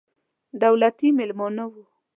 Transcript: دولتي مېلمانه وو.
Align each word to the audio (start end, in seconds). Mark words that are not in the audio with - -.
دولتي 0.63 1.07
مېلمانه 1.17 1.63
وو. 1.71 1.83